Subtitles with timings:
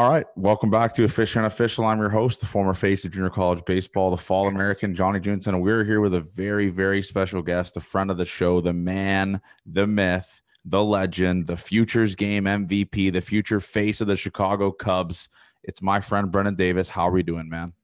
[0.00, 0.24] All right.
[0.34, 1.84] Welcome back to Officially Unofficial.
[1.84, 5.48] I'm your host, the former face of junior college baseball, the fall American, Johnny Junson.
[5.48, 8.72] And we're here with a very, very special guest, the friend of the show, the
[8.72, 14.70] man, the myth, the legend, the futures game MVP, the future face of the Chicago
[14.72, 15.28] Cubs.
[15.64, 16.88] It's my friend Brennen Davis.
[16.88, 17.74] How are we doing, man?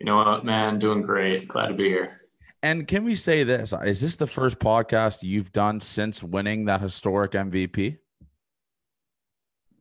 [0.00, 0.78] You know what, man?
[0.78, 1.46] Doing great.
[1.46, 2.22] Glad to be here.
[2.62, 3.74] And can we say this?
[3.84, 7.98] Is this the first podcast you've done since winning that historic MVP?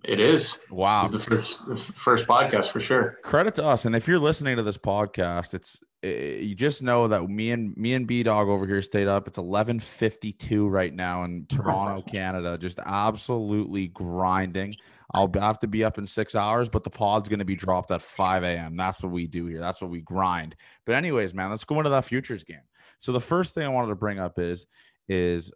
[0.07, 0.57] It is.
[0.71, 1.03] Wow.
[1.03, 3.17] This is the first, the first podcast for sure.
[3.23, 3.83] Credit to us.
[3.83, 7.75] And if you're listening to this podcast, it's it, you just know that me and
[7.75, 9.27] me and B Dog over here stayed up.
[9.27, 12.57] It's 11:52 right now in Toronto, Canada.
[12.57, 14.75] Just absolutely grinding.
[15.13, 17.91] I'll have to be up in six hours, but the pod's going to be dropped
[17.91, 18.75] at 5 a.m.
[18.75, 19.59] That's what we do here.
[19.59, 20.55] That's what we grind.
[20.85, 22.57] But anyways, man, let's go into that futures game.
[22.97, 24.67] So the first thing I wanted to bring up is
[25.09, 25.51] is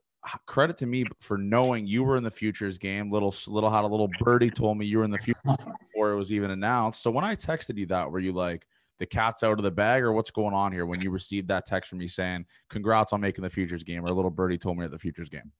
[0.45, 3.11] credit to me for knowing you were in the futures game.
[3.11, 6.15] Little little had a little birdie told me you were in the future before it
[6.15, 7.01] was even announced.
[7.01, 8.67] So when I texted you that, were you like
[8.99, 10.85] the cat's out of the bag, or what's going on here?
[10.85, 14.09] When you received that text from me saying congrats on making the futures game, or
[14.09, 15.51] a little birdie told me at the futures game.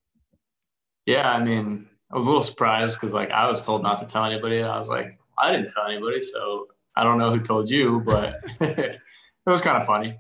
[1.08, 4.06] Yeah, I mean, I was a little surprised because like I was told not to
[4.06, 4.62] tell anybody.
[4.62, 8.38] I was like, I didn't tell anybody, so I don't know who told you, but
[8.62, 9.00] it
[9.46, 10.18] was kind of funny.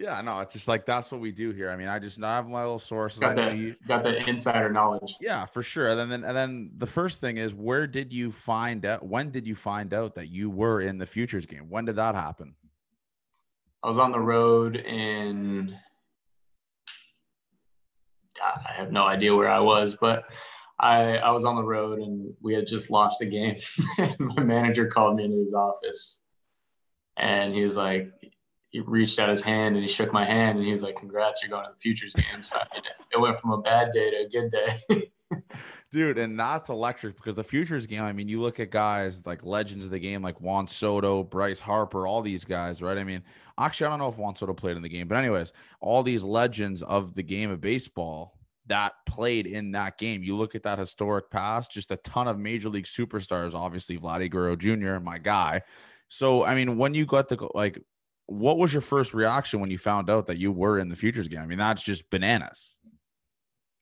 [0.00, 1.70] Yeah, no, it's just like that's what we do here.
[1.70, 3.18] I mean, I just I have my little sources.
[3.20, 5.14] Got the you, got the insider knowledge.
[5.20, 5.88] Yeah, for sure.
[5.90, 9.46] And then and then the first thing is where did you find out when did
[9.46, 11.66] you find out that you were in the futures game?
[11.68, 12.54] When did that happen?
[13.82, 15.76] I was on the road in
[18.42, 20.24] I have no idea where I was, but
[20.78, 23.56] I I was on the road and we had just lost a game.
[24.18, 26.20] my manager called me into his office
[27.18, 28.10] and he was like
[28.70, 31.42] he reached out his hand and he shook my hand and he was like, "Congrats,
[31.42, 32.58] you're going to the futures game." So
[33.12, 35.10] it, went from a bad day to a good day.
[35.92, 38.02] Dude, and that's electric because the futures game.
[38.02, 41.60] I mean, you look at guys like legends of the game, like Juan Soto, Bryce
[41.60, 42.96] Harper, all these guys, right?
[42.96, 43.22] I mean,
[43.58, 46.22] actually, I don't know if Juan Soto played in the game, but anyways, all these
[46.22, 50.22] legends of the game of baseball that played in that game.
[50.22, 53.52] You look at that historic past, just a ton of major league superstars.
[53.52, 55.62] Obviously, Vladdy Guerrero Jr., my guy.
[56.06, 57.82] So, I mean, when you got the like
[58.30, 61.26] what was your first reaction when you found out that you were in the futures
[61.26, 61.40] game?
[61.40, 62.76] I mean, that's just bananas.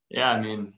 [0.09, 0.73] Yeah, I mean,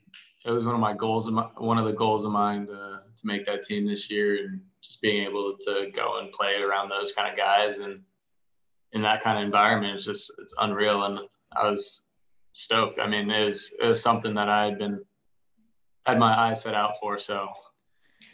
[0.44, 3.26] it was one of my goals, my, one of the goals of mine to, to
[3.26, 7.12] make that team this year, and just being able to go and play around those
[7.12, 8.00] kind of guys and
[8.92, 11.04] in that kind of environment is just it's unreal.
[11.04, 11.20] And
[11.52, 12.02] I was
[12.54, 12.98] stoked.
[12.98, 15.00] I mean, it was it was something that I had been
[16.06, 17.48] had my eyes set out for, so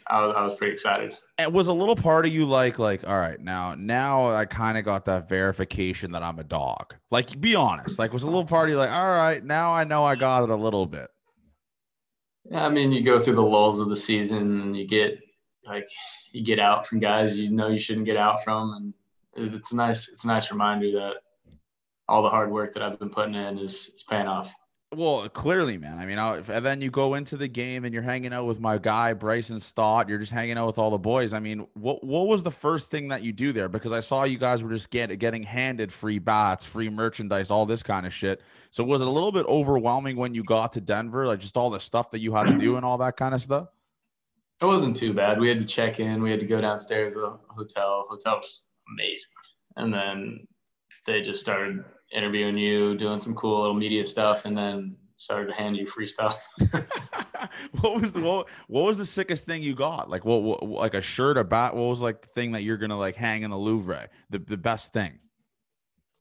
[0.09, 1.15] I was I was pretty excited.
[1.37, 4.77] It was a little part of you like like all right now now i kind
[4.77, 6.95] of got that verification that i'm a dog.
[7.11, 7.99] Like be honest.
[7.99, 10.43] Like was a little part of you like all right now i know i got
[10.43, 11.09] it a little bit.
[12.49, 15.19] Yeah i mean you go through the lulls of the season and you get
[15.65, 15.87] like
[16.31, 18.93] you get out from guys you know you shouldn't get out from.
[19.35, 21.15] And it's a nice it's a nice reminder that
[22.07, 24.51] all the hard work that i've been putting in is, is paying off
[24.95, 25.97] well, clearly, man.
[25.99, 28.61] I mean, I, and then you go into the game and you're hanging out with
[28.61, 30.07] my guy Bryson Stott.
[30.07, 31.33] You're just hanging out with all the boys.
[31.33, 33.67] I mean, what what was the first thing that you do there?
[33.67, 37.65] Because I saw you guys were just get, getting handed free bats, free merchandise, all
[37.65, 38.41] this kind of shit.
[38.71, 41.69] So was it a little bit overwhelming when you got to Denver, like just all
[41.69, 43.67] the stuff that you had to do and all that kind of stuff?
[44.61, 45.37] It wasn't too bad.
[45.37, 46.21] We had to check in.
[46.23, 48.05] We had to go downstairs to the hotel.
[48.09, 48.61] Hotel was
[48.93, 49.29] amazing,
[49.75, 50.47] and then
[51.05, 55.53] they just started interviewing you, doing some cool little media stuff, and then started to
[55.53, 56.47] hand you free stuff.
[57.81, 60.09] what was the what, what, was the sickest thing you got?
[60.09, 61.75] Like what, what, like a shirt, a bat?
[61.75, 64.07] What was like the thing that you're gonna like hang in the Louvre?
[64.29, 65.19] The the best thing.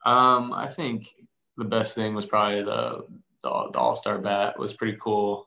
[0.04, 1.08] Um, I think
[1.56, 3.06] the best thing was probably the
[3.42, 5.45] the, the All Star bat was pretty cool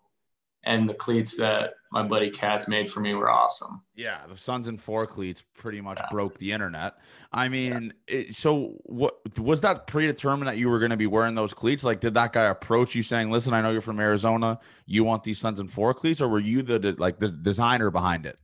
[0.66, 3.82] and the cleats that my buddy Katz made for me were awesome.
[3.96, 6.08] Yeah, the Suns and Four cleats pretty much yeah.
[6.12, 6.98] broke the internet.
[7.32, 8.16] I mean, yeah.
[8.18, 11.84] it, so what was that predetermined that you were going to be wearing those cleats?
[11.84, 14.60] Like, did that guy approach you saying, "Listen, I know you're from Arizona.
[14.86, 18.26] You want these Suns and Four cleats," or were you the like the designer behind
[18.26, 18.38] it?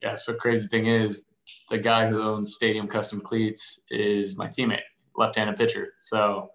[0.00, 0.16] Yeah.
[0.16, 1.24] So crazy thing is,
[1.70, 4.80] the guy who owns Stadium Custom Cleats is my teammate,
[5.16, 5.94] left-handed pitcher.
[6.00, 6.50] So,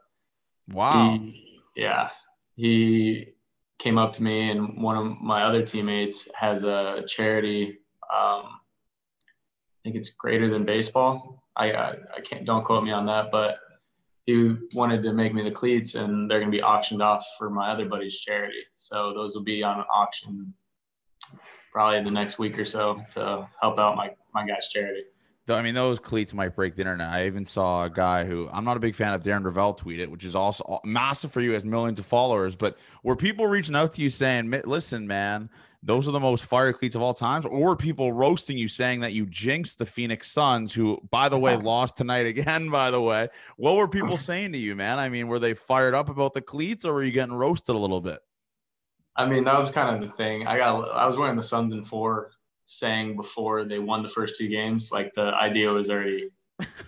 [0.71, 1.11] wow.
[1.11, 2.09] He, yeah,
[2.55, 3.33] he
[3.79, 7.79] came up to me and one of my other teammates has a charity.
[8.11, 11.43] Um, I think it's greater than baseball.
[11.55, 13.59] I, I, I can't don't quote me on that, but
[14.25, 17.49] he wanted to make me the cleats and they're going to be auctioned off for
[17.49, 18.63] my other buddy's charity.
[18.75, 20.53] So those will be on auction
[21.71, 25.03] probably the next week or so to help out my, my guy's charity.
[25.49, 27.09] I mean, those cleats might break the internet.
[27.09, 29.99] I even saw a guy who I'm not a big fan of Darren Rovell tweet
[29.99, 32.55] it, which is also uh, massive for you as millions of followers.
[32.55, 35.49] But were people reaching out to you saying, "Listen, man,
[35.83, 38.99] those are the most fire cleats of all times, or were people roasting you saying
[39.01, 42.69] that you jinxed the Phoenix Suns, who, by the way, lost tonight again.
[42.77, 44.99] By the way, what were people saying to you, man?
[44.99, 47.79] I mean, were they fired up about the cleats, or were you getting roasted a
[47.79, 48.19] little bit?
[49.15, 50.45] I mean, that was kind of the thing.
[50.45, 52.31] I got I was wearing the Suns in four,
[52.67, 56.29] saying before they won the first two games, like the idea was already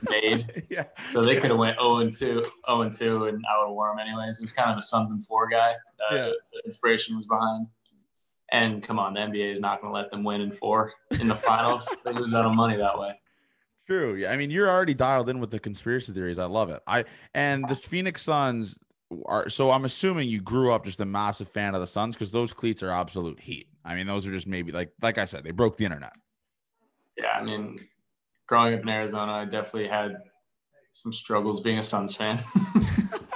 [0.09, 0.65] made.
[0.69, 0.83] yeah.
[1.13, 3.75] So they could have went 0 and 2, 0 and 2, and I would have
[3.75, 4.37] worn them anyways.
[4.37, 5.73] It was kind of the Suns and four guy.
[6.11, 6.31] Uh, yeah.
[6.53, 7.67] The inspiration was behind.
[8.51, 11.27] And come on, the NBA is not going to let them win in four in
[11.27, 11.87] the finals.
[12.05, 13.11] they lose out on money that way.
[13.87, 14.15] True.
[14.15, 14.31] Yeah.
[14.31, 16.39] I mean, you're already dialed in with the conspiracy theories.
[16.39, 16.81] I love it.
[16.85, 18.75] I and this Phoenix Suns
[19.25, 22.31] are so I'm assuming you grew up just a massive fan of the Suns because
[22.31, 23.68] those cleats are absolute heat.
[23.89, 26.13] I mean, those are just maybe like like I said, they broke the internet.
[27.17, 27.79] Yeah, I mean,
[28.47, 30.15] growing up in Arizona, I definitely had
[30.91, 32.39] some struggles being a Suns fan.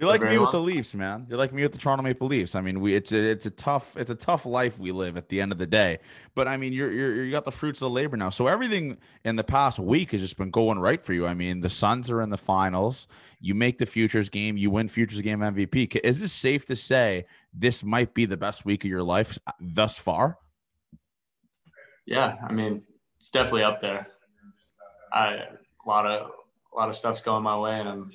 [0.00, 1.26] You're like me with the Leafs, man.
[1.28, 2.54] You're like me with the Toronto Maple Leafs.
[2.54, 5.28] I mean, we it's a, it's a tough it's a tough life we live at
[5.28, 5.98] the end of the day.
[6.34, 8.30] But I mean, you're, you're you got the fruits of the labor now.
[8.30, 11.26] So everything in the past week has just been going right for you.
[11.26, 13.08] I mean, the Suns are in the finals.
[13.40, 14.56] You make the futures game.
[14.56, 15.94] You win futures game MVP.
[16.02, 19.52] Is this safe to say this might be the best week of your life uh,
[19.60, 20.38] thus far?
[22.06, 22.86] Yeah, I mean,
[23.18, 24.06] it's definitely up there.
[25.12, 26.30] I a lot of
[26.72, 28.10] a lot of stuff's going my way, and I'm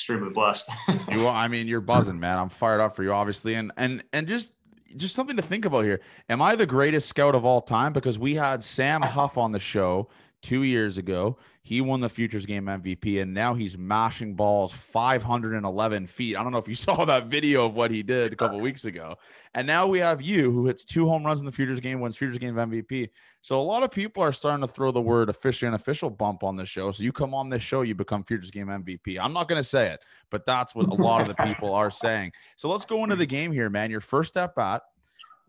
[0.00, 0.68] extremely blessed.
[1.10, 2.38] you, I mean, you're buzzing, man.
[2.38, 4.54] I'm fired up for you, obviously, and and and just
[4.96, 6.00] just something to think about here.
[6.28, 7.92] Am I the greatest scout of all time?
[7.92, 10.08] Because we had Sam Huff on the show
[10.42, 11.38] two years ago.
[11.62, 16.36] He won the Futures Game MVP, and now he's mashing balls 511 feet.
[16.36, 18.84] I don't know if you saw that video of what he did a couple weeks
[18.84, 19.16] ago.
[19.54, 22.16] And now we have you, who hits two home runs in the Futures Game, wins
[22.16, 23.10] Futures Game MVP.
[23.42, 26.42] So a lot of people are starting to throw the word officially and official bump
[26.42, 26.90] on the show.
[26.90, 29.18] So you come on this show, you become Futures Game MVP.
[29.20, 30.00] I'm not going to say it,
[30.30, 32.32] but that's what a lot of the people are saying.
[32.56, 33.90] So let's go into the game here, man.
[33.90, 34.82] Your first at bat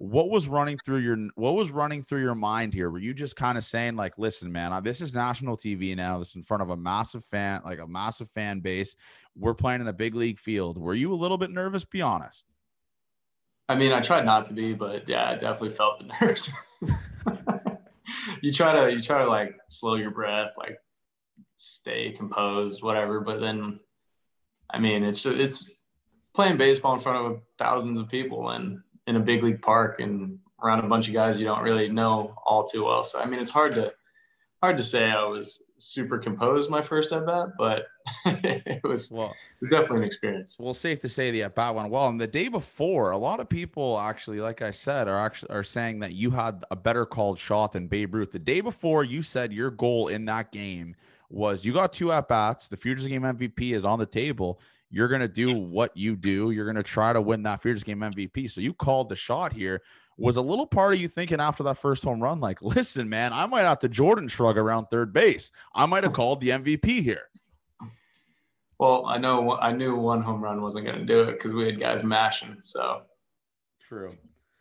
[0.02, 2.90] what was running through your what was running through your mind here?
[2.90, 6.30] Were you just kind of saying like listen man this is national tv now this
[6.30, 8.96] is in front of a massive fan like a massive fan base.
[9.38, 10.80] We're playing in a big league field.
[10.80, 11.86] Were you a little bit nervous?
[11.86, 12.46] Be honest.
[13.70, 16.50] I mean i tried not to be but yeah i definitely felt the nerves.
[18.42, 20.80] You try to you try to like slow your breath like
[21.58, 23.80] stay composed whatever but then
[24.72, 25.70] i mean it's it's
[26.34, 30.40] playing baseball in front of thousands of people and in a big league park and
[30.64, 33.04] around a bunch of guys you don't really know all too well.
[33.04, 33.94] So I mean, it's hard to
[34.62, 37.88] hard to say I was super composed my first at bat, but
[38.26, 40.58] it was well, it was definitely an experience.
[40.60, 42.08] Well, safe to say the at bat went well.
[42.08, 45.64] And the day before, a lot of people actually, like I said, are actually are
[45.64, 48.32] saying that you had a better called shot than Babe Ruth.
[48.32, 50.96] The day before, you said your goal in that game
[51.30, 52.68] was you got two at bats.
[52.68, 54.60] The Futures Game MVP is on the table.
[54.92, 56.52] You're going to do what you do.
[56.52, 58.52] You're going to try to win that Futures Game MVP.
[58.52, 59.82] So you called the shot here.
[60.18, 63.34] Was a little part of you thinking after that first home run, like, listen, man,
[63.34, 65.52] I might have to Jordan shrug around third base.
[65.74, 67.24] I might have called the MVP here.
[68.78, 71.66] Well, I know I knew one home run wasn't going to do it because we
[71.66, 72.58] had guys mashing.
[72.62, 73.02] So
[73.80, 74.12] true.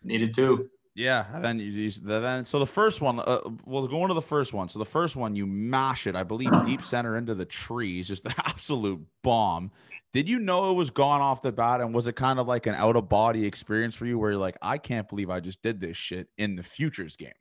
[0.02, 0.70] Needed two.
[1.00, 4.52] Yeah, and then you, then so the first one, uh, we'll go into the first
[4.52, 4.68] one.
[4.68, 8.26] So the first one, you mash it, I believe, deep center into the trees, just
[8.26, 9.70] an absolute bomb.
[10.12, 12.66] Did you know it was gone off the bat, and was it kind of like
[12.66, 15.62] an out of body experience for you, where you're like, I can't believe I just
[15.62, 17.32] did this shit in the futures game?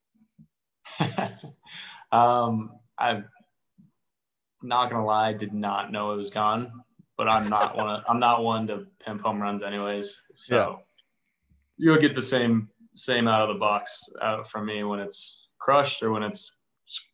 [2.13, 3.25] um, I'm
[4.63, 6.72] not gonna lie, did not know it was gone,
[7.17, 8.03] but I'm not one.
[8.07, 10.22] I'm not one to pimp home runs, anyways.
[10.38, 10.75] So yeah.
[11.77, 12.69] you'll get the same
[13.00, 16.51] same out of the box out from me when it's crushed or when it's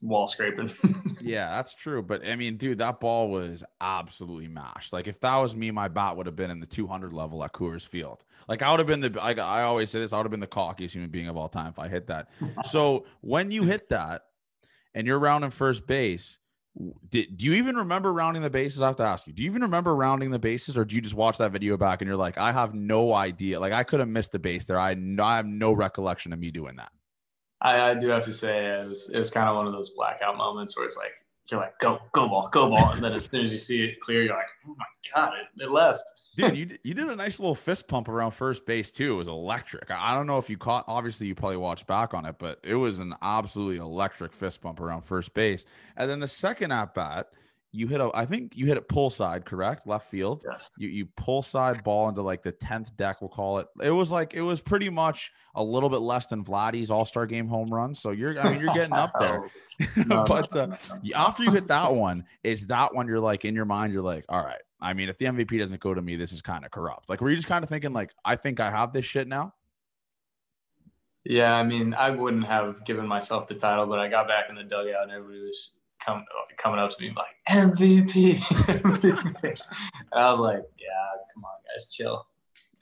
[0.02, 0.72] wall scraping.
[1.22, 2.02] yeah, that's true.
[2.02, 4.94] But I mean, dude, that ball was absolutely mashed.
[4.94, 7.54] Like if that was me, my bat would have been in the 200 level at
[7.54, 8.24] Coors Field.
[8.48, 9.20] Like I would have been the.
[9.22, 10.14] I, I always say this.
[10.14, 12.30] I would have been the cockiest human being of all time if I hit that.
[12.66, 14.24] so when you hit that,
[14.96, 16.40] and you're rounding first base.
[17.10, 18.82] Did, do you even remember rounding the bases?
[18.82, 19.34] I have to ask you.
[19.34, 22.02] Do you even remember rounding the bases, or do you just watch that video back
[22.02, 23.60] and you're like, I have no idea.
[23.60, 24.80] Like I could have missed the base there.
[24.80, 26.92] I, I have no recollection of me doing that.
[27.62, 29.92] I, I do have to say it was it was kind of one of those
[29.92, 31.14] blackout moments where it's like
[31.50, 34.00] you're like go go ball go ball, and then as soon as you see it
[34.02, 36.04] clear, you're like oh my god it, it left.
[36.36, 39.14] Dude, you you did a nice little fist pump around first base too.
[39.14, 39.90] It was electric.
[39.90, 40.86] I don't know if you caught.
[40.88, 44.80] Obviously, you probably watched back on it, but it was an absolutely electric fist pump
[44.80, 45.66] around first base.
[45.96, 47.30] And then the second at bat,
[47.76, 49.86] you hit a I think you hit it pull side, correct?
[49.86, 50.44] Left field.
[50.50, 50.70] Yes.
[50.78, 53.68] You you pull side ball into like the 10th deck, we'll call it.
[53.82, 57.48] It was like it was pretty much a little bit less than Vladdy's all-star game
[57.48, 57.94] home run.
[57.94, 59.48] So you're I mean you're getting up there.
[60.08, 60.76] but uh,
[61.14, 64.26] after you hit that one, is that one you're like in your mind, you're like,
[64.30, 64.62] all right.
[64.80, 67.10] I mean, if the MVP doesn't go to me, this is kind of corrupt.
[67.10, 69.54] Like were you just kind of thinking like, I think I have this shit now?
[71.26, 74.56] Yeah, I mean, I wouldn't have given myself the title, but I got back in
[74.56, 75.74] the dugout and everybody was
[76.06, 76.24] come,
[76.58, 78.42] coming up to me like MVP.
[79.44, 79.58] and
[80.14, 82.26] I was like, yeah, come on, guys, chill.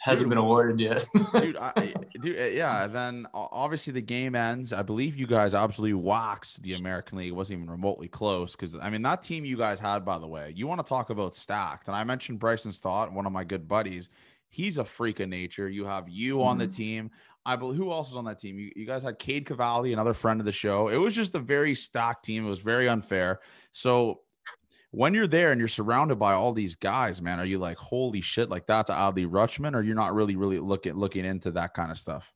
[0.03, 1.05] Hasn't been awarded yet.
[1.39, 2.87] dude, I, dude, uh, yeah.
[2.87, 4.73] Then obviously the game ends.
[4.73, 7.29] I believe you guys absolutely waxed the American League.
[7.29, 10.27] It wasn't even remotely close because I mean that team you guys had, by the
[10.27, 10.51] way.
[10.57, 11.87] You want to talk about stacked?
[11.87, 14.09] And I mentioned Bryson Stott, one of my good buddies.
[14.49, 15.69] He's a freak of nature.
[15.69, 16.75] You have you on the mm-hmm.
[16.75, 17.11] team.
[17.45, 18.57] I believe who else was on that team?
[18.57, 20.87] You, you guys had Cade Cavalli, another friend of the show.
[20.87, 22.45] It was just a very stock team.
[22.45, 23.41] It was very unfair.
[23.71, 24.21] So
[24.91, 28.21] when you're there and you're surrounded by all these guys, man, are you like, holy
[28.21, 31.91] shit, like that's Adley Rutschman, or you're not really, really looking looking into that kind
[31.91, 32.31] of stuff?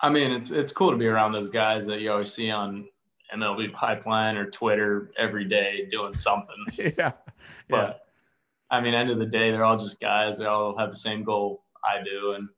[0.00, 2.86] I mean, it's it's cool to be around those guys that you always see on
[3.34, 6.56] MLB Pipeline or Twitter every day doing something.
[6.98, 7.12] yeah.
[7.68, 7.92] But yeah.
[8.70, 10.38] I mean, end of the day, they're all just guys.
[10.38, 12.48] They all have the same goal I do, and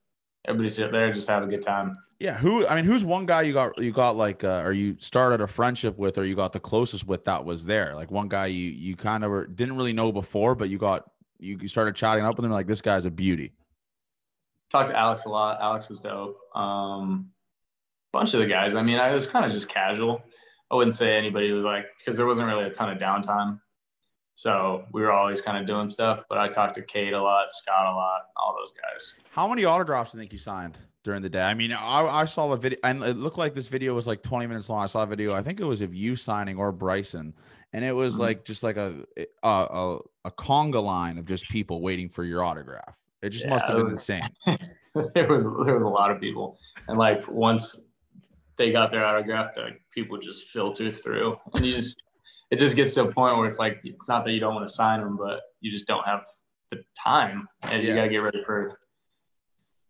[0.46, 1.98] everybody sit there just have a good time.
[2.20, 2.66] Yeah, who?
[2.66, 3.76] I mean, who's one guy you got?
[3.78, 7.06] You got like, uh, or you started a friendship with, or you got the closest
[7.06, 7.94] with that was there.
[7.94, 11.10] Like one guy you you kind of were, didn't really know before, but you got
[11.38, 12.52] you, started chatting up with him.
[12.52, 13.52] Like this guy's a beauty.
[14.70, 15.60] Talked to Alex a lot.
[15.60, 16.38] Alex was dope.
[16.54, 17.30] Um,
[18.12, 18.74] bunch of the guys.
[18.74, 20.22] I mean, I was kind of just casual.
[20.70, 23.60] I wouldn't say anybody was like because there wasn't really a ton of downtime.
[24.34, 26.24] So we were always kind of doing stuff.
[26.28, 29.14] But I talked to Cade a lot, Stott a lot, all those guys.
[29.30, 31.42] How many autographs do you think you signed during the day?
[31.42, 34.22] I mean, I, I saw a video, and it looked like this video was like
[34.22, 34.82] 20 minutes long.
[34.82, 35.32] I saw a video.
[35.32, 37.34] I think it was of you signing or Bryson,
[37.72, 38.22] and it was mm-hmm.
[38.22, 39.04] like just like a
[39.42, 42.98] a, a a conga line of just people waiting for your autograph.
[43.22, 44.28] It just yeah, must have been insane.
[45.14, 47.78] there was there was a lot of people, and like once
[48.56, 52.02] they got their autograph, like people just filter through, and you just
[52.50, 54.66] it just gets to a point where it's like it's not that you don't want
[54.66, 56.20] to sign them, but you just don't have
[56.70, 57.90] the time, and yeah.
[57.90, 58.78] you got to get ready for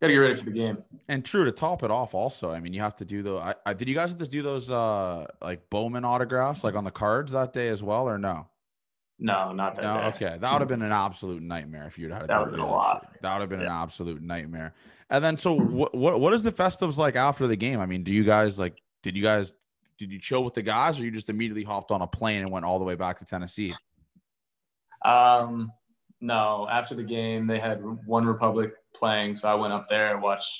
[0.00, 0.82] got to get ready for the game.
[1.08, 3.36] And true to top it off, also, I mean, you have to do the.
[3.36, 6.84] I, I, did you guys have to do those uh like Bowman autographs like on
[6.84, 8.46] the cards that day as well, or no?
[9.18, 9.82] No, not that.
[9.82, 10.26] No, day.
[10.26, 12.28] okay, that would have been an absolute nightmare if you'd had.
[12.28, 13.14] That would have been a lot.
[13.22, 13.66] That would have been yeah.
[13.66, 14.74] an absolute nightmare.
[15.10, 15.94] And then, so what?
[15.94, 16.20] What?
[16.20, 17.80] What is the festives like after the game?
[17.80, 18.82] I mean, do you guys like?
[19.02, 19.52] Did you guys
[19.98, 22.50] did you chill with the guys, or you just immediately hopped on a plane and
[22.50, 23.74] went all the way back to Tennessee?
[25.04, 25.72] Um,
[26.20, 26.66] no.
[26.70, 30.50] After the game, they had OneRepublic playing, so I went up there and watched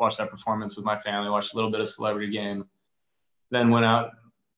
[0.00, 1.30] watched that performance with my family.
[1.30, 2.64] Watched a little bit of celebrity game,
[3.50, 4.10] then went out,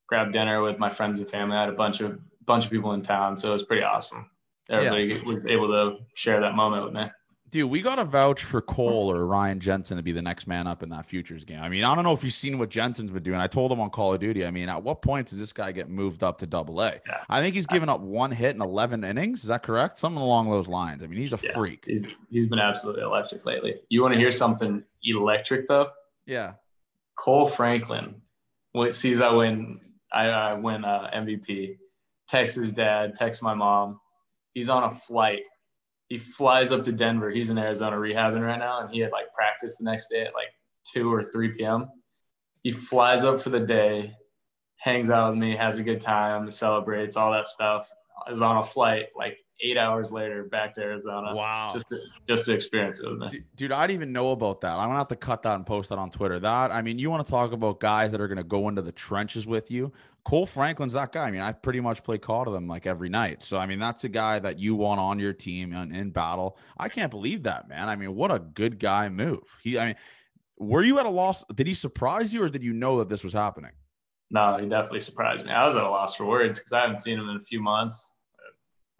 [0.07, 1.57] grabbed dinner with my friends and family.
[1.57, 4.31] I had a bunch of bunch of people in town, so it was pretty awesome.
[4.71, 5.25] Everybody yes.
[5.25, 7.07] was able to share that moment with me
[7.51, 10.67] dude, we got to vouch for Cole or Ryan Jensen to be the next man
[10.67, 11.61] up in that futures game.
[11.61, 13.39] I mean, I don't know if you've seen what Jensen's been doing.
[13.39, 14.45] I told him on Call of Duty.
[14.45, 17.01] I mean, at what point does this guy get moved up to double A?
[17.07, 17.19] Yeah.
[17.29, 19.41] I think he's given up one hit in 11 innings.
[19.41, 19.99] Is that correct?
[19.99, 21.03] Something along those lines.
[21.03, 21.53] I mean, he's a yeah.
[21.53, 21.85] freak.
[21.87, 23.77] He's, he's been absolutely electric lately.
[23.89, 25.91] You want to hear something electric, though?
[26.27, 26.55] Yeah.
[27.17, 28.21] Cole Franklin
[28.91, 29.81] sees I win,
[30.13, 31.79] I, I win uh, MVP,
[32.29, 34.01] texts his dad, texts my mom.
[34.53, 35.43] He's on a flight
[36.09, 37.31] he flies up to Denver.
[37.31, 40.35] He's in Arizona rehabbing right now, and he had like practice the next day at
[40.35, 40.49] like
[40.85, 41.89] two or three p.m.
[42.63, 44.13] He flies up for the day,
[44.77, 47.89] hangs out with me, has a good time, celebrates all that stuff.
[48.31, 51.35] Is on a flight like eight hours later back to Arizona.
[51.35, 51.71] Wow.
[51.73, 53.45] Just to, just to experience it.
[53.57, 54.73] Dude, I didn't even know about that.
[54.73, 56.39] I'm gonna have to cut that and post that on Twitter.
[56.39, 58.93] That I mean, you want to talk about guys that are gonna go into the
[58.93, 59.93] trenches with you.
[60.25, 61.27] Cole Franklin's that guy.
[61.27, 63.43] I mean, I pretty much play call to them like every night.
[63.43, 66.59] So I mean, that's a guy that you want on your team in, in battle.
[66.79, 67.89] I can't believe that, man.
[67.89, 69.45] I mean, what a good guy move.
[69.63, 69.97] He I mean,
[70.59, 71.45] were you at a loss?
[71.55, 73.73] Did he surprise you or did you know that this was happening?
[74.31, 75.53] No, he definitely surprised me.
[75.53, 77.63] I was at a loss for words because I haven't seen him in a few
[77.63, 78.09] months.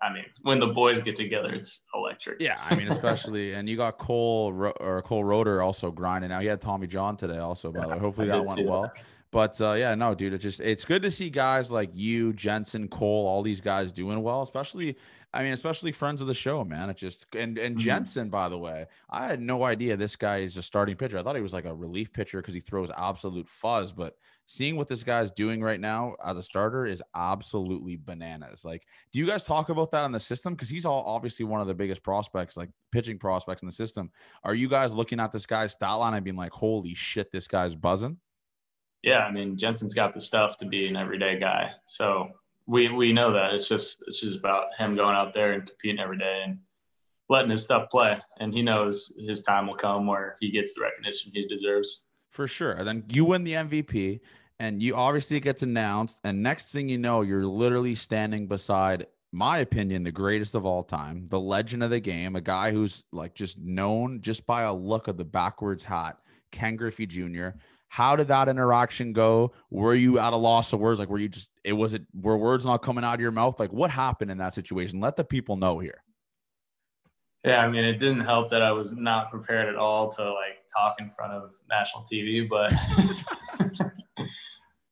[0.03, 2.41] I mean, when the boys get together, it's electric.
[2.41, 6.31] Yeah, I mean, especially, and you got Cole or Cole Roederer also grinding.
[6.31, 7.73] Now he had Tommy John today, also.
[7.73, 8.83] By the way, hopefully that went well.
[8.83, 9.03] That.
[9.31, 12.89] But uh, yeah, no, dude, it's just it's good to see guys like you, Jensen,
[12.89, 14.97] Cole, all these guys doing well, especially.
[15.37, 16.89] I mean, especially friends of the show, man.
[16.89, 17.85] It just and and mm-hmm.
[17.85, 21.19] Jensen, by the way, I had no idea this guy is a starting pitcher.
[21.19, 23.93] I thought he was like a relief pitcher because he throws absolute fuzz.
[23.93, 24.17] But
[24.47, 28.65] seeing what this guy's doing right now as a starter is absolutely bananas.
[28.65, 30.55] Like, do you guys talk about that in the system?
[30.55, 34.11] Because he's all obviously one of the biggest prospects, like pitching prospects in the system.
[34.43, 37.47] Are you guys looking at this guy's stat line and being like, "Holy shit, this
[37.47, 38.19] guy's buzzing"?
[39.07, 41.71] yeah, I mean Jensen's got the stuff to be an everyday guy.
[41.87, 42.29] So
[42.67, 43.55] we we know that.
[43.55, 46.59] It's just it's just about him going out there and competing every day and
[47.29, 48.19] letting his stuff play.
[48.41, 52.03] And he knows his time will come where he gets the recognition he deserves.
[52.31, 52.73] For sure.
[52.73, 54.21] And then you win the MVP
[54.61, 56.21] and you obviously it gets announced.
[56.25, 60.83] And next thing you know, you're literally standing beside my opinion, the greatest of all
[60.83, 64.73] time, the legend of the game, a guy who's like just known just by a
[64.73, 66.19] look of the backwards hat
[66.53, 67.49] Ken Griffey Jr.
[67.89, 69.53] How did that interaction go?
[69.71, 70.99] Were you at a loss of words?
[70.99, 73.59] Like, were you just, it was it, were words not coming out of your mouth?
[73.59, 75.01] Like, what happened in that situation?
[75.01, 76.03] Let the people know here.
[77.45, 80.67] Yeah, I mean, it didn't help that I was not prepared at all to like
[80.75, 82.73] talk in front of national TV, but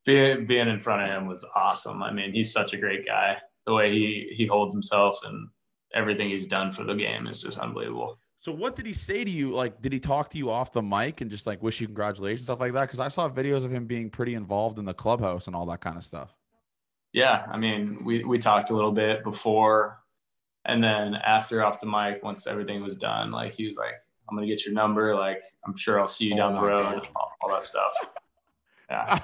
[0.06, 2.00] being being in front of him was awesome.
[2.00, 3.38] I mean, he's such a great guy.
[3.66, 5.48] The way he he holds himself and
[5.94, 8.18] everything he's done for the game is just unbelievable.
[8.44, 9.52] So what did he say to you?
[9.52, 12.44] Like, did he talk to you off the mic and just like wish you congratulations,
[12.44, 12.82] stuff like that?
[12.82, 15.80] Because I saw videos of him being pretty involved in the clubhouse and all that
[15.80, 16.34] kind of stuff.
[17.14, 19.98] Yeah, I mean, we we talked a little bit before,
[20.66, 23.94] and then after off the mic, once everything was done, like he was like,
[24.28, 25.16] "I'm gonna get your number.
[25.16, 27.92] Like, I'm sure I'll see you oh down the road, all, all, that stuff."
[28.90, 29.18] Yeah.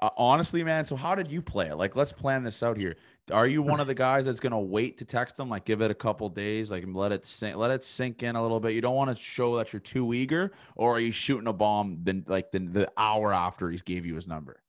[0.00, 0.84] Uh, honestly, man.
[0.84, 1.76] So how did you play it?
[1.76, 2.96] Like, let's plan this out here.
[3.32, 5.90] Are you one of the guys that's gonna wait to text them, like give it
[5.90, 8.72] a couple days, like let it sink, let it sink in a little bit?
[8.72, 11.98] You don't want to show that you're too eager, or are you shooting a bomb
[12.02, 14.62] then like the, the hour after he gave you his number?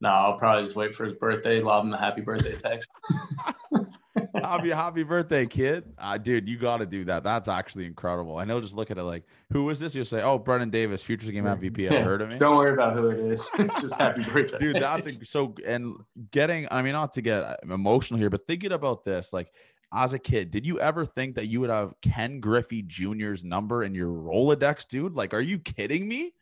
[0.00, 2.88] No, I'll probably just wait for his birthday, lob him a happy birthday text.
[4.42, 5.84] happy happy birthday, kid!
[5.98, 7.22] Uh, dude, you got to do that.
[7.22, 8.38] That's actually incredible.
[8.38, 11.02] And he'll just look at it like, "Who is this?" You'll say, "Oh, Brennen Davis,
[11.02, 12.02] Futures Game MVP." Yeah.
[12.02, 12.36] heard of me?
[12.36, 13.48] Don't worry about who it is.
[13.58, 14.76] it's just happy birthday, dude.
[14.76, 15.54] That's a, so.
[15.66, 15.96] And
[16.30, 19.52] getting, I mean, not to get emotional here, but thinking about this, like
[19.92, 23.82] as a kid, did you ever think that you would have Ken Griffey Jr.'s number
[23.82, 25.16] in your Rolodex, dude?
[25.16, 26.34] Like, are you kidding me?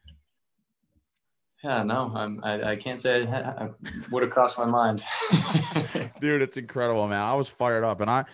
[1.67, 3.75] Yeah, no, I'm, I, I can't say it
[4.13, 5.03] would have crossed my mind.
[6.21, 7.21] Dude, it's incredible, man.
[7.21, 8.25] I was fired up, and I,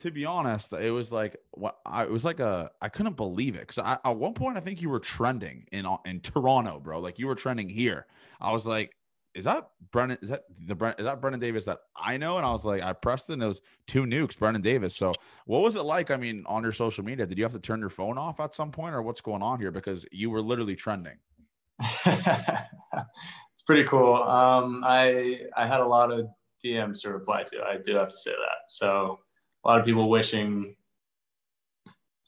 [0.00, 3.68] to be honest, it was like what I was like a I couldn't believe it
[3.68, 6.98] because at one point I think you were trending in in Toronto, bro.
[6.98, 8.06] Like you were trending here.
[8.40, 8.96] I was like,
[9.34, 10.18] is that Brennen?
[10.20, 10.98] Is that the Brennen?
[10.98, 12.38] Is that Brennen Davis that I know?
[12.38, 14.96] And I was like, I pressed it was two nukes, Brennen Davis.
[14.96, 15.12] So
[15.46, 16.10] what was it like?
[16.10, 18.52] I mean, on your social media, did you have to turn your phone off at
[18.52, 19.70] some point, or what's going on here?
[19.70, 21.18] Because you were literally trending.
[21.80, 24.14] It's pretty cool.
[24.14, 26.26] Um, I I had a lot of
[26.64, 27.62] DMs to reply to.
[27.62, 28.68] I do have to say that.
[28.68, 29.20] So
[29.64, 30.74] a lot of people wishing,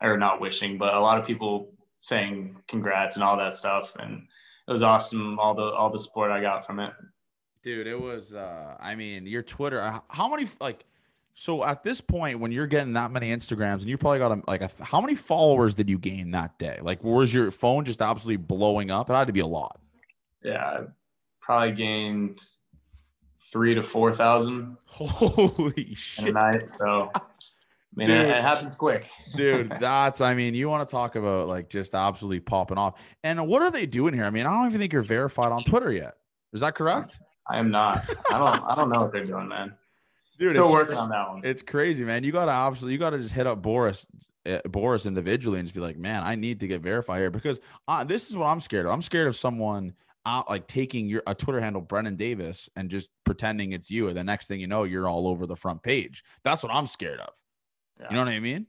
[0.01, 3.93] or not wishing, but a lot of people saying congrats and all that stuff.
[3.99, 4.23] And
[4.69, 5.39] it was awesome.
[5.39, 6.93] All the all the support I got from it.
[7.63, 8.35] Dude, it was.
[8.35, 10.01] uh I mean, your Twitter.
[10.09, 10.85] How many like?
[11.35, 14.43] So at this point, when you're getting that many Instagrams, and you probably got a,
[14.47, 16.79] like a, how many followers did you gain that day?
[16.83, 19.09] Like, was your phone just absolutely blowing up?
[19.09, 19.81] It had to be a lot.
[20.43, 20.83] Yeah,
[21.41, 22.43] probably gained
[23.53, 24.77] three to four thousand.
[24.85, 26.29] Holy shit!
[26.29, 27.11] A night, so.
[27.15, 27.21] I
[27.97, 29.09] mean, dude, it, it, happens quick.
[29.37, 33.03] dude, that's, I mean, you want to talk about like just absolutely popping off.
[33.25, 34.25] And what are they doing here?
[34.25, 36.15] I mean, I don't even think you're verified on Twitter yet.
[36.53, 37.19] Is that correct?
[37.49, 38.09] I am not.
[38.31, 39.75] I don't, I don't know what they're doing, man.
[40.41, 41.43] Dude, still working on that one.
[41.45, 42.25] It's crazy, man.
[42.25, 44.07] You gotta obviously you gotta just hit up Boris,
[44.47, 47.61] uh, Boris individually, and just be like, man, I need to get verified here because
[47.87, 48.93] uh, this is what I'm scared of.
[48.93, 49.93] I'm scared of someone
[50.25, 54.17] out like taking your a Twitter handle Brennen Davis and just pretending it's you, and
[54.17, 56.25] the next thing you know, you're all over the front page.
[56.43, 57.35] That's what I'm scared of.
[58.01, 58.07] Yeah.
[58.09, 58.67] You know what I mean?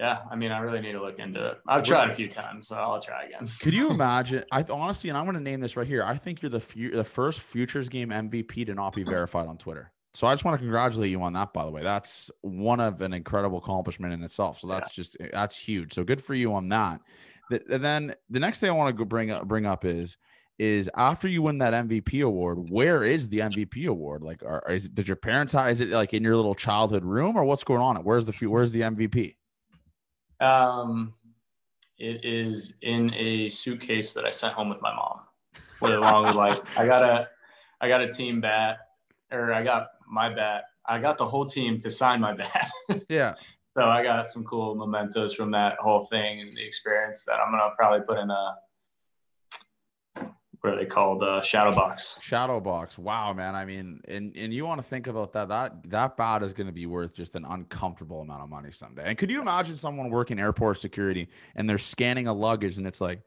[0.00, 1.58] Yeah, I mean, I really need to look into it.
[1.66, 3.48] I've tried a few times, so I'll try again.
[3.60, 4.44] Could you imagine?
[4.52, 6.04] I honestly, and I'm going to name this right here.
[6.04, 9.92] I think you're the the first futures game MVP to not be verified on Twitter.
[10.18, 11.84] So I just want to congratulate you on that, by the way.
[11.84, 14.58] That's one of an incredible accomplishment in itself.
[14.58, 15.02] So that's yeah.
[15.02, 15.92] just that's huge.
[15.92, 17.00] So good for you on that.
[17.52, 20.16] And then the next thing I want to bring up bring up is
[20.58, 24.24] is after you win that MVP award, where is the MVP award?
[24.24, 27.04] Like, are, is it, did your parents have, is it like in your little childhood
[27.04, 27.94] room or what's going on?
[27.98, 29.36] Where's the where's the MVP?
[30.40, 31.14] Um,
[31.96, 35.20] it is in a suitcase that I sent home with my mom.
[35.80, 37.28] With along with like I got a
[37.80, 38.78] I got a team bat
[39.30, 40.64] or I got my bat.
[40.86, 42.70] I got the whole team to sign my bat.
[43.08, 43.34] yeah.
[43.76, 47.50] So I got some cool mementos from that whole thing and the experience that I'm
[47.52, 48.54] gonna probably put in a
[50.60, 51.22] what are they called?
[51.22, 52.16] Uh, shadow box.
[52.20, 52.98] Shadow box.
[52.98, 53.54] Wow, man.
[53.54, 55.48] I mean, and and you want to think about that.
[55.48, 59.04] That that bat is going to be worth just an uncomfortable amount of money someday.
[59.06, 63.00] And could you imagine someone working airport security and they're scanning a luggage and it's
[63.00, 63.22] like,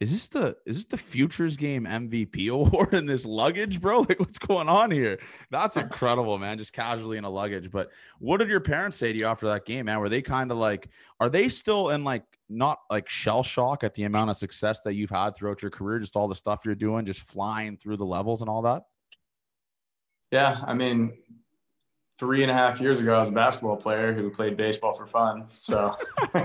[0.00, 4.00] is this the is this the futures game MVP award in this luggage, bro?
[4.00, 5.18] Like what's going on here?
[5.50, 6.58] That's incredible, man.
[6.58, 7.70] Just casually in a luggage.
[7.70, 10.00] But what did your parents say to you after that game, man?
[10.00, 10.88] Were they kind of like,
[11.20, 14.94] are they still in like not like shell shock at the amount of success that
[14.94, 18.06] you've had throughout your career, just all the stuff you're doing, just flying through the
[18.06, 18.84] levels and all that?
[20.32, 21.12] Yeah, I mean,
[22.18, 25.06] three and a half years ago, I was a basketball player who played baseball for
[25.06, 25.46] fun.
[25.50, 25.94] So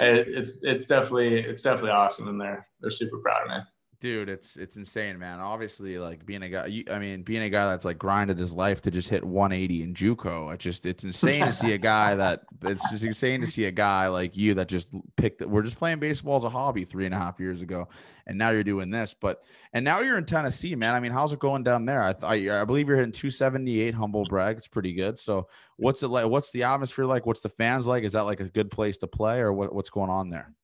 [0.00, 3.56] it's it's definitely it's definitely awesome, and they're they're super proud of me.
[4.00, 5.40] Dude it's it's insane man.
[5.40, 8.52] Obviously like being a guy you, i mean being a guy that's like grinded his
[8.52, 12.14] life to just hit 180 in juco it just it's insane to see a guy
[12.14, 15.78] that it's just insane to see a guy like you that just picked we're just
[15.78, 17.88] playing baseball as a hobby three and a half years ago
[18.26, 20.94] and now you're doing this but and now you're in tennessee man.
[20.94, 22.02] I mean how's it going down there?
[22.02, 24.56] I i, I believe you're hitting 278 humble brag.
[24.56, 25.18] It's pretty good.
[25.18, 27.26] So what's it like what's the atmosphere like?
[27.26, 28.04] What's the fans like?
[28.04, 30.54] Is that like a good place to play or what, what's going on there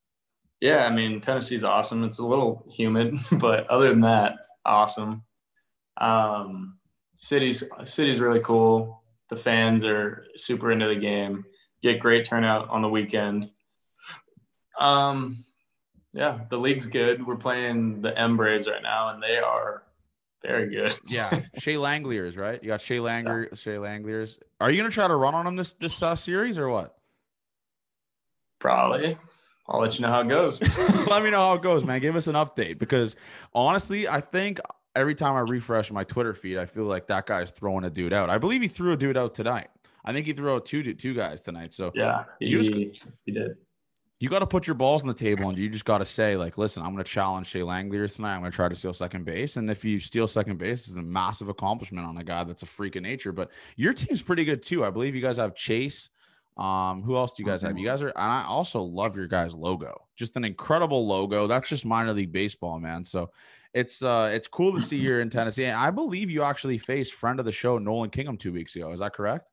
[0.64, 2.04] yeah, I mean Tennessee's awesome.
[2.04, 4.32] It's a little humid, but other than that,
[4.64, 5.22] awesome.
[5.98, 6.78] Um,
[7.16, 9.02] city's city's really cool.
[9.28, 11.44] The fans are super into the game.
[11.82, 13.50] Get great turnout on the weekend.
[14.80, 15.44] Um,
[16.14, 17.26] yeah, the league's good.
[17.26, 19.82] We're playing the M Braves right now, and they are
[20.42, 20.98] very good.
[21.06, 22.58] yeah, Shea Langeliers, right?
[22.62, 23.56] You got Shea Langeliers, yeah.
[23.56, 24.38] Shea Langeliers.
[24.62, 26.96] Are you gonna try to run on them this this uh, series or what?
[28.60, 29.18] Probably.
[29.66, 30.60] I'll let you know how it goes.
[31.06, 32.00] let me know how it goes, man.
[32.00, 33.16] Give us an update because
[33.54, 34.60] honestly, I think
[34.94, 38.12] every time I refresh my Twitter feed, I feel like that guy's throwing a dude
[38.12, 38.30] out.
[38.30, 39.68] I believe he threw a dude out tonight.
[40.04, 41.72] I think he threw out two two guys tonight.
[41.72, 43.56] So yeah, he, you just, he did.
[44.20, 46.36] You got to put your balls on the table, and you just got to say,
[46.36, 48.34] like, listen, I'm going to challenge Shea Langeliers tonight.
[48.34, 50.96] I'm going to try to steal second base, and if you steal second base, it's
[50.96, 53.32] a massive accomplishment on a guy that's a freak of nature.
[53.32, 54.84] But your team's pretty good too.
[54.84, 56.10] I believe you guys have Chase,
[56.56, 57.76] um, who else do you guys have?
[57.76, 60.06] You guys are, and I also love your guys' logo.
[60.16, 61.46] Just an incredible logo.
[61.46, 63.04] That's just minor league baseball, man.
[63.04, 63.30] So
[63.72, 65.64] it's uh it's cool to see you in Tennessee.
[65.64, 68.92] And I believe you actually faced friend of the show Nolan Kingham two weeks ago.
[68.92, 69.50] Is that correct?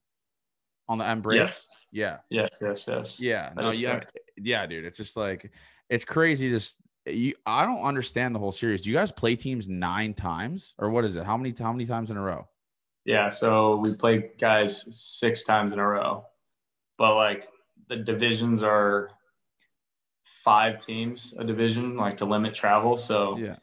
[0.88, 1.66] On the M Yes.
[1.92, 2.18] Yeah.
[2.30, 2.50] Yes.
[2.62, 2.86] Yes.
[2.88, 3.20] Yes.
[3.20, 3.52] Yeah.
[3.56, 3.72] No.
[3.72, 3.94] Yeah.
[3.94, 4.20] Correct.
[4.38, 4.86] Yeah, dude.
[4.86, 5.52] It's just like
[5.90, 6.52] it's crazy.
[6.52, 7.34] Just you.
[7.48, 8.82] I don't understand the whole series.
[8.82, 11.26] Do you guys play teams nine times, or what is it?
[11.26, 11.56] How many?
[11.58, 12.48] How many times in a row?
[13.06, 13.30] Yeah.
[13.30, 16.26] So we play guys six times in a row
[17.02, 17.48] but like
[17.90, 19.10] the divisions are
[20.46, 22.96] five teams a division, like to limit travel.
[22.96, 23.56] So yeah.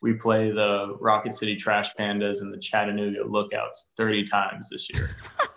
[0.00, 5.10] we play the Rocket City Trash Pandas and the Chattanooga Lookouts 30 times this year.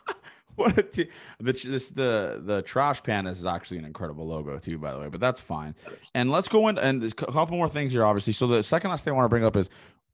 [0.55, 4.79] what a t- the, this the the trash pandas is actually an incredible logo too
[4.79, 5.75] by the way but that's fine
[6.15, 9.03] and let's go in and a couple more things here obviously so the second last
[9.03, 9.69] thing i want to bring up is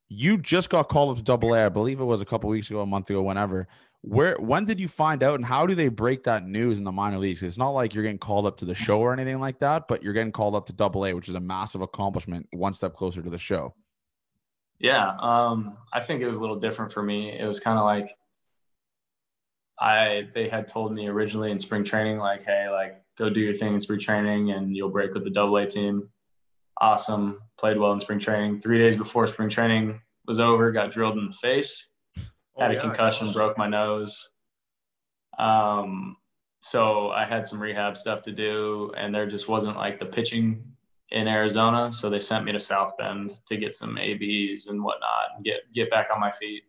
[0.09, 2.69] you just got called up to double a i believe it was a couple weeks
[2.69, 3.69] ago a month ago whenever
[4.03, 6.91] where when did you find out and how do they break that news in the
[6.91, 7.41] minor leagues?
[7.41, 10.03] It's not like you're getting called up to the show or anything like that but
[10.03, 13.21] you're getting called up to double a which is a massive accomplishment one step closer
[13.21, 13.73] to the show.
[14.77, 17.31] Yeah um, i think it was a little different for me.
[17.31, 18.11] It was kind of like
[19.79, 23.53] i they had told me originally in spring training like hey like go do your
[23.53, 26.09] thing in spring training and you'll break with the double a team.
[26.81, 27.39] Awesome.
[27.57, 28.59] Played well in spring training.
[28.59, 31.87] Three days before spring training was over got drilled in the face
[32.57, 34.29] had oh, a concussion, broke my nose.
[35.39, 36.17] Um,
[36.59, 40.63] so I had some rehab stuff to do, and there just wasn't like the pitching
[41.09, 41.91] in Arizona.
[41.91, 45.61] So they sent me to South Bend to get some ABs and whatnot and get
[45.73, 46.63] get back on my feet.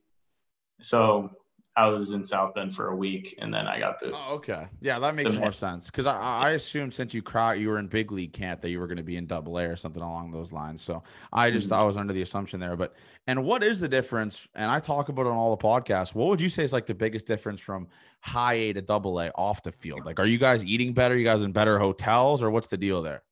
[0.81, 1.31] So
[1.77, 4.13] I was in South Bend for a week, and then I got the.
[4.13, 7.69] Oh, okay, yeah, that makes more sense because I, I assumed since you cried, you
[7.69, 9.75] were in big league camp that you were going to be in Double A or
[9.75, 10.83] something along those lines.
[10.83, 11.81] So I just mm-hmm.
[11.81, 12.77] I was under the assumption there.
[12.77, 12.95] But
[13.27, 14.47] and what is the difference?
[14.55, 16.15] And I talk about it on all the podcasts.
[16.15, 17.89] What would you say is like the biggest difference from
[18.21, 20.07] High A to Double A off the field?
[20.07, 21.17] Like, are you guys eating better?
[21.17, 23.23] You guys in better hotels, or what's the deal there?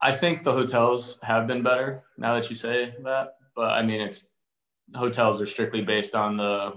[0.00, 4.00] I think the hotels have been better now that you say that, but I mean
[4.00, 4.26] it's
[4.94, 6.74] hotels are strictly based on the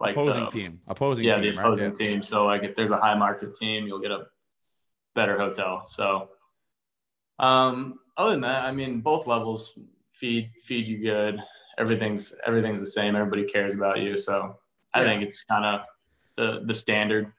[0.00, 0.80] like opposing the, team.
[0.88, 1.94] Opposing yeah, team, the opposing right?
[1.94, 2.22] team.
[2.22, 4.26] So like if there's a high market team, you'll get a
[5.14, 5.84] better hotel.
[5.86, 6.28] So
[7.38, 9.72] um other than that, I mean both levels
[10.12, 11.38] feed feed you good.
[11.78, 13.16] Everything's everything's the same.
[13.16, 14.16] Everybody cares about you.
[14.16, 14.58] So
[14.92, 15.06] I yeah.
[15.06, 15.80] think it's kind of
[16.36, 17.32] the the standard.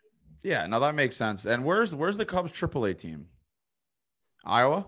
[0.43, 1.45] Yeah, no, that makes sense.
[1.45, 3.27] And where's where's the Cubs AAA team?
[4.45, 4.87] Iowa.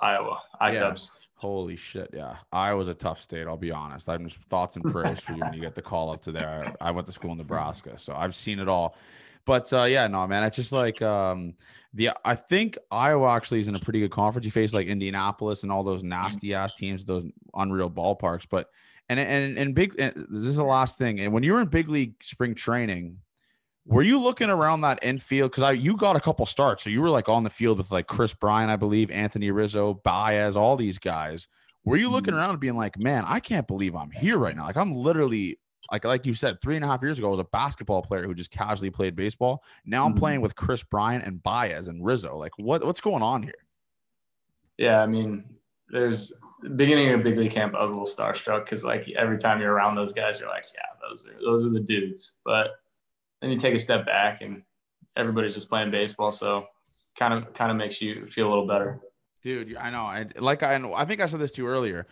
[0.00, 0.40] Iowa.
[0.60, 0.80] I yeah.
[0.80, 1.10] Cubs.
[1.34, 2.36] Holy shit, yeah.
[2.52, 4.08] Iowa's a tough state, I'll be honest.
[4.08, 6.74] I'm just thoughts and prayers for you when you get the call up to there.
[6.80, 8.96] I went to school in Nebraska, so I've seen it all.
[9.44, 11.54] But uh, yeah, no, man, it's just like um,
[11.94, 14.44] the I think Iowa actually is in a pretty good conference.
[14.44, 18.46] You face like Indianapolis and all those nasty ass teams, those unreal ballparks.
[18.48, 18.70] But
[19.08, 19.94] and and and big.
[19.98, 21.20] And this is the last thing.
[21.20, 23.18] And when you were in big league spring training,
[23.86, 25.52] were you looking around that infield?
[25.52, 27.92] Because I you got a couple starts, so you were like on the field with
[27.92, 31.48] like Kris Bryant, I believe, Anthony Rizzo, Baez, all these guys.
[31.84, 32.40] Were you looking mm-hmm.
[32.40, 34.66] around and being like, man, I can't believe I'm here right now?
[34.66, 35.58] Like I'm literally
[35.92, 38.24] like like you said, three and a half years ago, I was a basketball player
[38.24, 39.62] who just casually played baseball.
[39.84, 40.18] Now I'm mm-hmm.
[40.18, 42.36] playing with Kris Bryant and Baez and Rizzo.
[42.36, 43.54] Like what what's going on here?
[44.78, 45.44] Yeah, I mean,
[45.88, 46.32] there's
[46.74, 49.72] beginning of big league camp, I was a little starstruck because like every time you're
[49.72, 52.32] around those guys, you're like, yeah, those are those are the dudes.
[52.44, 52.80] But
[53.46, 54.62] then you take a step back and
[55.14, 56.32] everybody's just playing baseball.
[56.32, 56.66] So
[57.18, 59.00] kind of kind of makes you feel a little better.
[59.42, 59.76] dude.
[59.76, 60.02] I know.
[60.02, 62.06] I like I I think I said this to you earlier.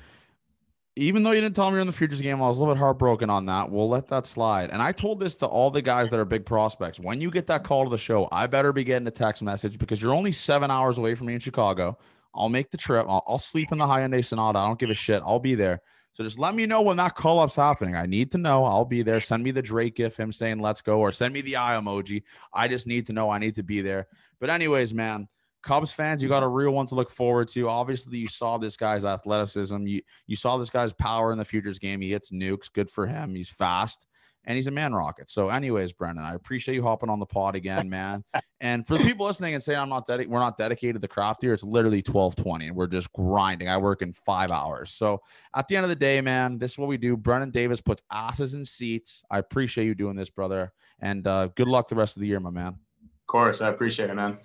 [0.96, 2.72] Even though you didn't tell me you're in the futures game, I was a little
[2.72, 3.68] bit heartbroken on that.
[3.68, 4.70] We'll let that slide.
[4.70, 7.00] And I told this to all the guys that are big prospects.
[7.00, 9.76] When you get that call to the show, I better be getting a text message
[9.76, 11.98] because you're only seven hours away from me in Chicago.
[12.32, 13.06] I'll make the trip.
[13.08, 14.60] I'll, I'll sleep in the Hyundai Sonata.
[14.60, 15.20] I don't give a shit.
[15.26, 15.80] I'll be there.
[16.14, 17.96] So just let me know when that call up's happening.
[17.96, 18.64] I need to know.
[18.64, 19.20] I'll be there.
[19.20, 22.22] Send me the Drake gif, him saying let's go, or send me the eye emoji.
[22.52, 23.30] I just need to know.
[23.30, 24.06] I need to be there.
[24.38, 25.28] But anyways, man,
[25.64, 27.68] Cubs fans, you got a real one to look forward to.
[27.68, 29.86] Obviously, you saw this guy's athleticism.
[29.86, 32.00] You you saw this guy's power in the futures game.
[32.00, 32.72] He hits nukes.
[32.72, 33.34] Good for him.
[33.34, 34.06] He's fast
[34.46, 35.30] and he's a man rocket.
[35.30, 38.24] So, anyways, Brennen, I appreciate you hopping on the pod again, man.
[38.60, 41.08] and for the people listening and saying I'm not dedicated, we're not dedicated to the
[41.08, 41.54] craft here.
[41.54, 43.68] It's literally 1220 and we're just grinding.
[43.68, 44.90] I work in five hours.
[44.92, 45.20] So
[45.54, 47.16] at the end of the day, man, this is what we do.
[47.16, 49.24] Brennen Davis puts asses in seats.
[49.30, 50.72] I appreciate you doing this, brother.
[51.00, 52.68] And uh, good luck the rest of the year, my man.
[52.68, 53.60] Of course.
[53.60, 54.38] I appreciate it, man.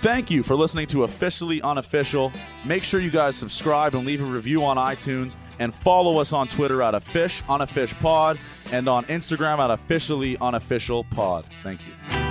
[0.00, 2.32] Thank you for listening to Officially Unofficial.
[2.64, 6.48] Make sure you guys subscribe and leave a review on iTunes and follow us on
[6.48, 8.38] Twitter at a fish on a fish pod
[8.72, 11.44] and on Instagram at officially unofficial pod.
[11.62, 12.25] Thank you.